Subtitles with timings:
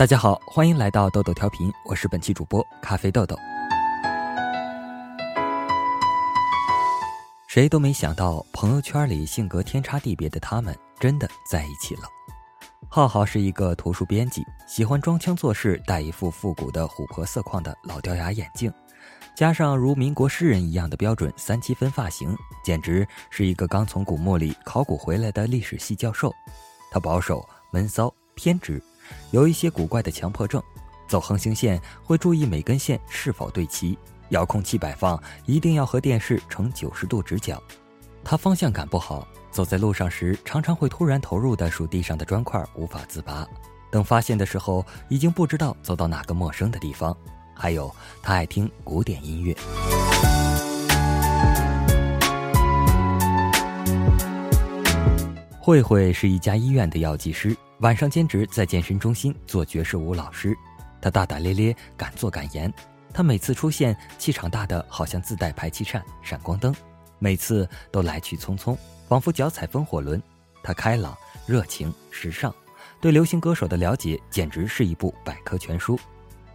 [0.00, 3.36] 大家好，欢迎来到豆豆调频，我是本期主播咖啡豆豆。
[7.46, 12.04] 谁都没想到，朋友圈里性格天差地别的他们真的在一起了。
[12.88, 18.72] 浩浩是一个图书编辑，喜欢装腔作势，戴一副复古的琥珀色框的老掉牙眼镜，
[19.36, 26.32] 加上如民国诗人一样的标准三七分发型，简直是一个刚从古墓里考古回来的历史系教授。
[26.90, 28.82] 他保守、闷骚、偏执。
[29.30, 30.62] 有一些古怪的强迫症，
[31.08, 33.98] 走横行线会注意每根线是否对齐，
[34.30, 37.62] 遥控器摆放一定要和电视成九十度直角。
[38.22, 43.46] 他方向感不好，走在路上时常常会突然投入的数地上的砖块，无法自拔。
[43.90, 47.16] 等发现的时候，已经不知道走到哪个陌生的地方。
[47.54, 47.92] 还有，
[48.22, 50.39] 他爱听古典音乐。
[55.62, 57.54] 慧慧是一家医院的药剂师。
[57.80, 60.56] 晚上兼职在健身中心做爵士舞老师，
[61.02, 62.72] 他大大咧咧，敢做敢言。
[63.12, 66.74] 他每次出现，气场大的好像自带排气扇、闪光灯，
[67.18, 68.74] 每次都来去匆匆，
[69.06, 70.20] 仿佛脚踩风火轮。
[70.62, 71.14] 他开朗、
[71.46, 72.54] 热情、时尚，
[72.98, 76.00] 对流行歌手的了解简直是一部百科全书。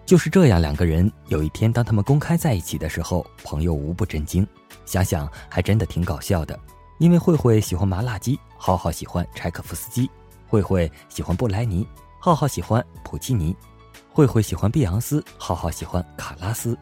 [0.03, 4.47] 就是这样，两个人有一天当他们公开在一起的时候，朋友无不震惊。
[4.83, 6.59] 想想还真的挺搞笑的，
[6.97, 10.09] 因为慧慧喜欢麻辣鸡，浩浩喜欢柴可夫斯基。
[10.47, 11.85] 慧慧喜欢布莱尼，
[12.19, 13.53] 浩浩喜欢普契尼；
[14.13, 16.77] 慧慧喜欢碧昂斯，浩浩喜欢卡拉斯。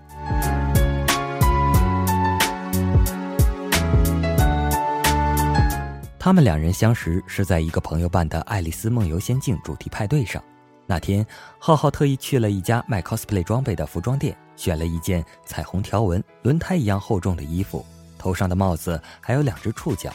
[6.19, 10.41] 他们两人相识是在一个朋友办的《爱丽丝梦游仙境》主题派对上。
[10.85, 11.25] 那天，
[11.57, 17.83] 浩浩特意去了一家卖 cosplay 装备的服装店，选了一件彩虹条纹、轮胎一样厚重的衣服，
[18.23, 20.09] 头上的帽子还有两只触角。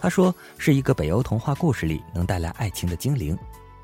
[0.00, 3.36] 他说是一个北欧童话故事里能带来爱情的精灵，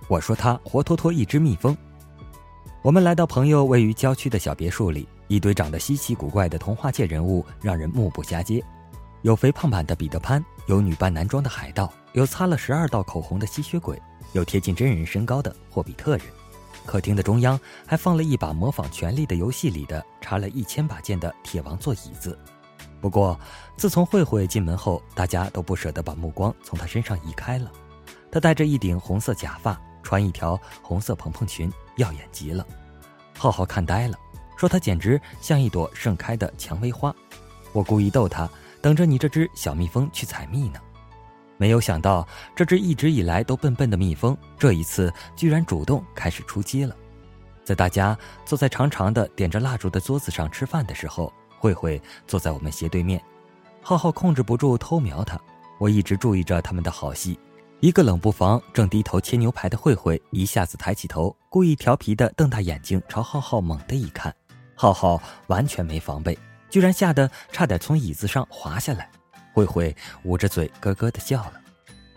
[0.07, 1.77] 我说他活脱脱一只蜜蜂。
[2.83, 8.63] 我们来到朋友位于郊区的小别墅里，一堆长得稀奇古怪的童话界人物让人目不暇接，
[9.23, 14.01] 有肥胖版的彼得潘，有女扮男装的海盗，有擦了十二道口红的吸血鬼，
[14.35, 16.27] 有贴近真人身高的霍比特人。
[16.87, 22.39] 客厅的中央还放了一把模仿《权力的游戏》里的插了一千把剑的铁王座椅子。
[23.05, 23.39] 不过，
[23.77, 27.71] 自从慧慧进门后，大家都不舍得把目光从她身上移开了。
[28.33, 32.67] 她戴着一顶红色假发，穿一条红色蓬蓬裙，耀眼极了。
[33.37, 34.17] 浩浩看呆了，
[34.57, 37.15] 说她简直像一朵盛开的蔷薇花。
[37.75, 38.49] 我故意逗她，
[38.81, 40.81] 等着你这只小蜜蜂去采蜜呢。
[41.59, 42.27] 没有想到，
[42.57, 46.97] 这只一直以来都笨笨的蜜蜂，这一次居然主动开始出击了。
[47.65, 48.17] 在大家
[48.47, 51.31] 坐在长长的点着蜡烛的桌子上吃饭的时候。
[51.65, 53.19] 慧慧坐在我们斜对面，
[53.81, 55.41] 浩浩控制不住偷瞄她。
[55.79, 57.41] 我一直注意着他们的好戏。
[57.81, 64.35] 一个冷不防正低头切牛排的慧慧一下子抬起头，故意调皮的瞪大眼睛朝浩浩猛地一看。
[64.75, 66.39] 浩浩完全没防备，
[66.69, 69.11] 居然吓得差点从椅子上滑下来。
[69.55, 71.55] 慧慧捂着嘴咯咯的笑了。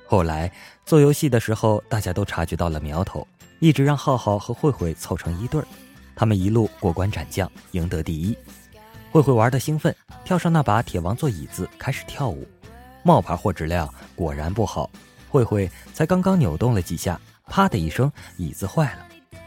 [0.05, 0.51] 后来
[0.85, 3.25] 做游戏的时候，大家都察觉到了苗头，
[3.61, 5.65] 一直让浩浩和慧慧凑成一对儿。
[6.17, 8.37] 他们一路过关斩将，赢得第一。
[9.17, 12.47] 慧慧玩的兴奋，跳上那把铁王座椅子开始跳舞。
[13.01, 14.87] 冒牌货质量果然不好，
[15.27, 18.99] 慧慧才刚刚扭动了几下，啪的一声，椅子坏了。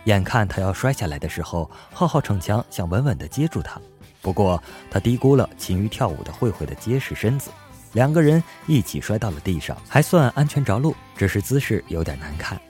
[0.06, 3.80] 眼看他要摔下来的时候，浩浩逞强想稳稳地接住他，
[4.20, 4.60] 不过
[4.90, 7.48] 他低估了勤于跳舞的慧慧的结实身子，
[7.92, 12.60] 两个人一起摔到了地上，还算安全着陆，只是姿势有点难看。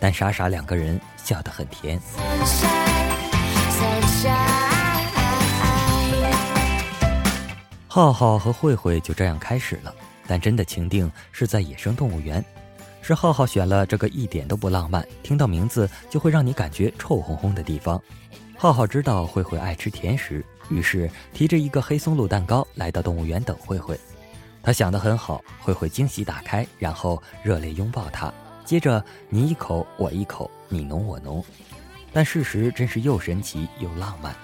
[0.00, 2.00] 但傻傻两个人笑得很甜。
[7.96, 9.94] 浩浩和慧慧就这样开始了，
[10.26, 12.44] 但真的情定是在野生动物园，
[13.00, 17.98] 是浩浩选了这个一点都不浪漫，听到名字就会让你感觉臭烘烘的地方。
[18.54, 23.98] 浩浩知道慧慧爱吃甜食，于是提着一个黑松露蛋糕来到动物园等慧慧。
[24.62, 28.30] 他想得很好，慧慧惊喜打开，然后热烈拥抱他，
[28.62, 31.42] 接着你一口我一口，你侬我侬。
[32.12, 34.36] 但事实真是又神奇又浪漫。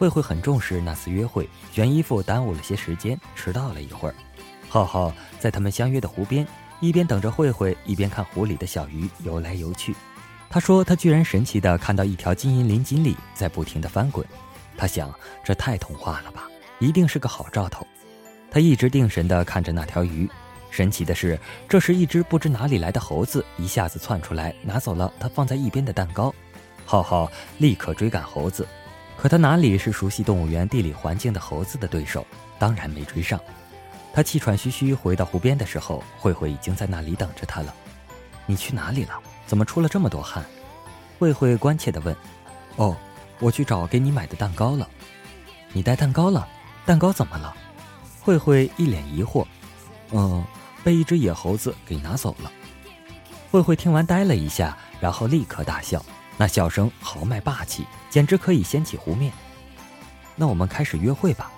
[0.00, 4.14] 慧慧很重视那次约会，选衣服耽误了些时间，迟到了一会儿。
[4.66, 6.46] 浩浩在他们相约的湖边，
[6.80, 9.94] 一边等着慧慧，一边看湖里的小鱼游来游去。
[10.48, 14.26] 他说他居然神奇的看到一条金银鳞锦鲤在不停的翻滚。
[14.74, 15.14] 他想
[15.44, 16.48] 这太童话了吧，
[16.78, 17.86] 一定是个好兆头。
[18.50, 20.26] 他一直定神的看着那条鱼。
[20.70, 21.38] 神奇的是，
[21.68, 26.34] 这时一只不知哪里来的猴子一下子窜出来，拿走了他放在一边的蛋糕。
[26.86, 28.66] 浩浩立刻追赶猴子。
[29.20, 32.26] 可他哪里是熟悉动物园地理环境的猴子的对手？
[32.58, 33.38] 当然没追上。
[34.14, 37.74] 他气喘吁吁回到湖边的时候，慧慧已经在那里等着他了。
[38.46, 39.12] 你去哪里了？
[39.46, 40.42] 怎么出了这么多汗？
[41.18, 42.16] 慧慧关切地问
[42.76, 42.96] ：“哦，
[43.40, 44.88] 我去找给你买的蛋糕了。
[45.74, 46.48] 你带蛋糕了？
[46.86, 47.54] 蛋糕怎么了？”
[48.24, 49.46] 慧慧一脸疑惑
[50.12, 50.42] ：“嗯，
[50.82, 52.50] 被一只野猴子给拿走了。”
[53.52, 56.02] 慧慧听完呆了一下，然后立刻大笑，
[56.40, 59.30] 那笑声豪迈霸气，简直可以掀起湖面。
[60.34, 61.52] 那我们开始约会吧。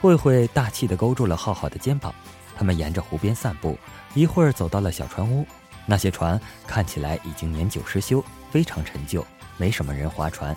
[0.00, 2.12] 慧慧大气地勾住了浩浩的肩膀，
[2.56, 3.78] 他们沿着湖边散步，
[4.14, 5.46] 一会儿走到了小船屋。
[5.86, 8.20] 那些船看起来已经年久失修，
[8.50, 9.24] 非常陈旧，
[9.58, 10.56] 没什么人划船。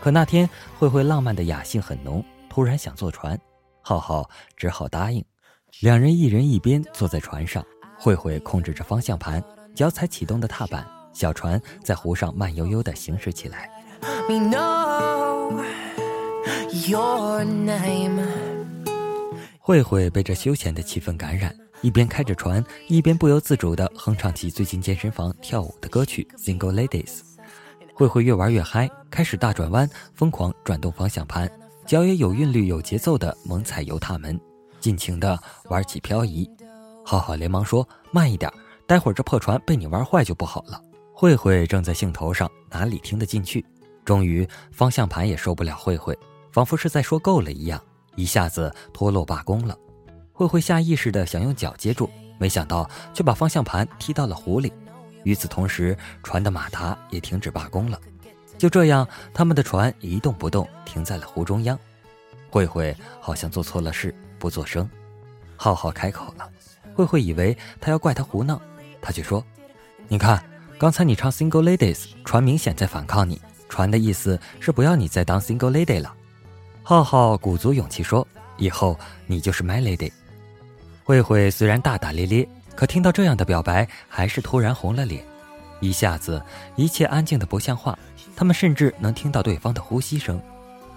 [0.00, 3.38] 可那天慧慧浪漫的雅兴很浓，突然想坐船，
[3.82, 5.22] 浩浩只好答应。
[5.80, 7.62] 两人一人一边坐在船上，
[7.98, 9.44] 慧慧控制着方向盘，
[9.74, 13.70] 脚踩启动的踏板，小船在湖上慢悠悠的行驶起来。
[19.58, 21.54] 慧慧被这休闲的气氛感染。
[21.82, 27.06] 一边开着船，一边不由自主的哼唱起最近健身房跳舞的歌曲《Single Ladies》。
[27.94, 31.50] 慧慧越玩越嗨，开始大转弯，疯狂转动方向盘，
[31.86, 34.38] 脚也有韵律、有节奏的猛踩油踏门，
[34.78, 35.38] 尽情的
[35.70, 36.46] 玩起漂移。
[37.02, 38.52] 浩浩连忙说：“慢一点，
[38.86, 40.78] 待会儿这破船被你玩坏就不好了。”
[41.20, 43.62] 慧慧正在兴头上，哪里听得进去？
[44.06, 46.18] 终于，方向盘也受不了慧慧，
[46.50, 47.78] 仿佛是在说够了一样，
[48.16, 49.76] 一下子脱落罢工了。
[50.32, 52.08] 慧慧下意识的想用脚接住，
[52.38, 54.72] 没想到却把方向盘踢到了湖里。
[55.24, 58.00] 与此同时，船的马达也停止罢工了。
[58.56, 61.78] 就这样，他们的船一动不动停在了湖中央。
[62.48, 64.88] 慧慧好像做错了事，不作声。
[65.54, 66.50] 浩浩开口了，
[66.94, 68.58] 慧慧以为他要怪他胡闹，
[69.02, 69.44] 他却说
[70.08, 70.42] ：“你看，
[70.80, 73.38] 刚才你唱 Single Ladies，船明显在反抗你。
[73.68, 76.14] 船的意思是不要你再当 Single Lady 了。”
[76.82, 80.10] 浩浩鼓足勇气说：“以后你就是 My Lady。”
[81.04, 85.22] 慧慧虽然大大咧咧，可听到这样的表白，还是突然红了脸。
[85.80, 86.42] 一下子，
[86.76, 87.98] 一切安静的不像话。
[88.34, 90.40] 他们甚至能听到对方的呼吸声。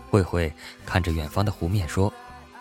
[0.10, 0.50] 慧慧
[0.86, 2.12] 看着远方的湖面说：“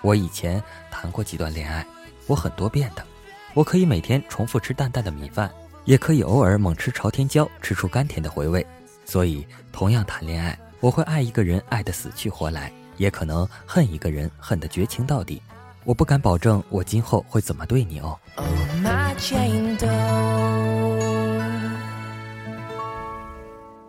[0.02, 0.60] 我以前
[0.90, 1.86] 谈过几段恋爱，
[2.26, 3.06] 我很多变的。
[3.54, 5.48] 我可以每天重复吃淡淡的米饭，
[5.84, 8.66] 也可以偶尔猛吃朝天椒，吃出甘甜的回味。
[9.04, 15.42] 所以，同样谈恋爱，我会爱一个人爱得死去活来，也可能恨一个人恨得绝情到底。”
[15.84, 18.16] 我不敢保证我今后会怎么对你哦。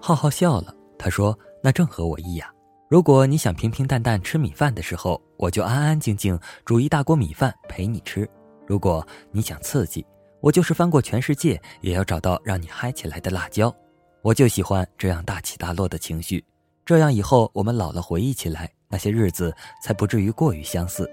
[0.02, 2.52] 浩浩笑了，他说：“那正合我意呀。
[2.90, 8.26] 如果你想平平淡淡吃米饭的时候，我就安安静静煮一大锅米饭陪你吃；
[8.66, 10.04] 如果你想刺激，
[10.44, 13.74] 我就是翻过全世界也要找到让你嗨起来的辣椒。
[14.22, 16.44] 我就喜欢这样大起大落的情绪，
[16.86, 21.10] 这样以后我们老了回忆起来，那些日子才不至于过于相似。”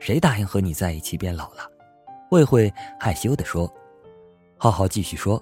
[0.00, 1.70] 谁答应和你在一起变老了？
[2.28, 3.72] 慧慧害羞地说。
[4.58, 5.40] 浩浩继续说：“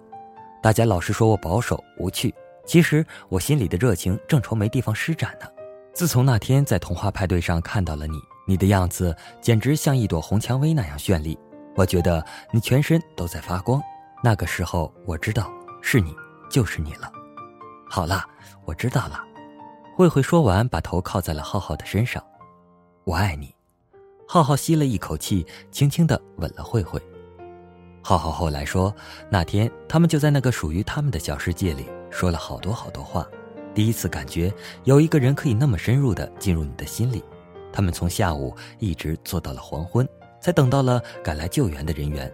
[0.62, 2.34] 大家老是说我保守无趣，
[2.66, 5.46] 其实我心里的热情正愁没地方施展呢。
[5.94, 11.38] 自从那天在童话派对上看到了你，你的样子简直像一朵红蔷薇那样绚丽，
[11.76, 13.82] 我觉得你全身都在发光。
[14.22, 15.50] 那个时候我知道
[15.80, 16.14] 是你，
[16.50, 17.10] 就是你了。
[17.88, 18.24] 好了，
[18.64, 19.24] 我知道了。”
[19.96, 22.22] 慧慧说完，把头靠在了浩浩的身上。
[23.04, 23.54] 我爱你。
[24.26, 27.00] 浩浩吸了一口气，轻轻地吻了慧慧。
[28.02, 28.94] 浩浩后来说，
[29.28, 33.26] 那天他们就在那个属于他们的小世界里说了好多好多话，
[33.74, 34.52] 第一次感觉
[34.84, 37.22] 有一个人可以那么深入地进入你的心里。
[37.72, 40.08] 他们从下午一直坐到了黄昏，
[40.40, 42.32] 才等到了赶来救援的人员。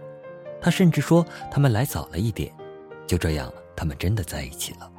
[0.59, 2.51] 他甚至说他们来早了一点。
[3.05, 4.91] 就这样，他们真的在一起了。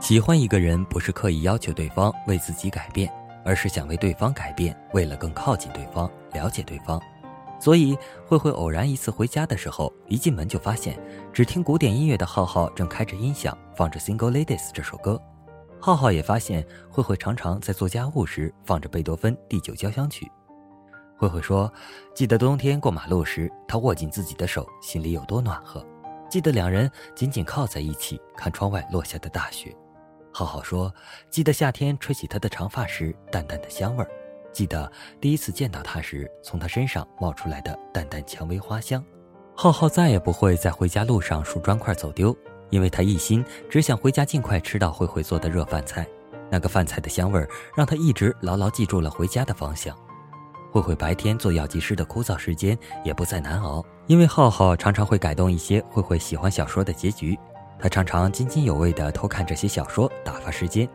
[0.00, 3.12] 喜欢一个人不是刻意要求对方为自己改变，
[3.44, 7.00] 而是想为对方改变，为了更靠近对方、了解对方。
[7.60, 10.98] 所以慧慧偶然一次回家的时候，一进门就发现
[11.32, 15.20] 只听古典音乐的浩浩正开着音响放着《Single Ladies》这首歌。
[15.84, 20.30] 浩浩也发现慧慧常常在做家务时放着贝多芬第九交响曲。
[21.18, 21.70] 慧慧说
[22.14, 25.84] ：“记得冬天过马路时，他握紧自己的手，心里有多暖和；
[26.30, 29.76] 记得两人紧紧靠在一起，看窗外落下的大雪。”
[30.32, 30.94] 浩浩说
[31.28, 34.08] ：“记得夏天吹起他的长发时，淡淡的香味儿；
[34.52, 34.88] 记得
[35.20, 39.04] 第一次见到他时，从他身上冒出来的淡淡蔷薇花香。”
[39.56, 42.36] 浩浩再也不会在回家路上数砖块走丢，
[42.72, 46.04] 因为他一心只想回家尽快吃到慧慧做的热饭菜。
[46.50, 49.96] 那个饭菜的香味儿让他一直牢牢记住了回家的方向。
[50.70, 57.38] 慧慧白天做药剂师的枯燥时间也不再难熬，因为浩浩常常会改动一些慧慧喜欢小说的结局。
[57.78, 60.88] 他常常津津有味地偷看这些小说，打发时间。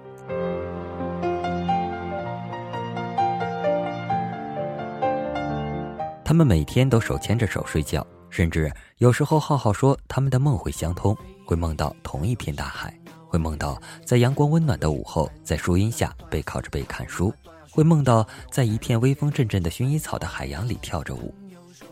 [6.23, 11.15] 他们每天都手牵着手睡觉，甚至有时候，浩浩说他们的梦会相通，
[11.47, 12.93] 会梦到同一片大海，
[13.25, 17.33] 会梦到在阳光温暖的午后，在树荫下背靠着背看书，
[17.71, 21.33] 会梦到在一片微风阵阵的薰衣草的海洋里跳着舞。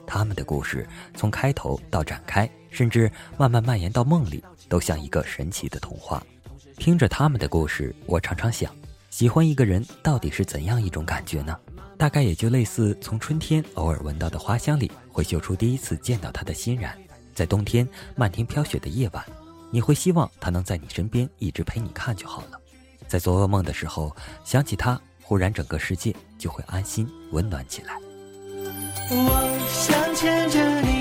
[0.05, 0.85] 他们的故事
[1.15, 6.21] 从开头到展开，甚至慢慢蔓延到梦里，都像一个神奇的童话。
[6.77, 8.69] 听着他们的故事，我常常想，
[9.09, 11.57] 喜欢一个人到底是怎样一种感觉呢？
[11.97, 16.91] 大概也就类似从春天偶尔闻到的花香里，会嗅出第一次见到他的欣然；
[17.33, 19.25] 在冬天漫天飘雪的夜晚，
[19.75, 22.57] 你会希望他能在你身边一直陪你看就好了。
[23.09, 24.15] 在做噩梦的时候
[24.45, 27.99] 想起他，忽然整个世界就会安心温暖起来。
[29.11, 30.94] 我想牵着你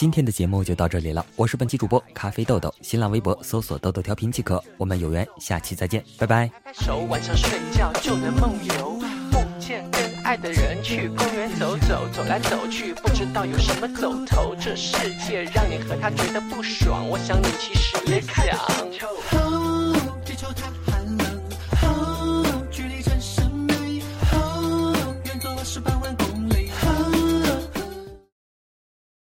[0.00, 1.26] 今天的节目就到这里了。
[1.36, 4.64] 我是本期主播咖啡豆豆，新浪微博搜索“豆豆调频”即可。
[4.78, 6.50] 我们有缘下期再见，拜拜。
[6.72, 8.92] 手，晚上睡觉就能梦游，
[9.30, 14.56] 梦见跟爱的人去公园走走，走来走去，不知道有什么走头。
[14.58, 18.58] 这世界让你和他觉得不爽，我想你其实也想。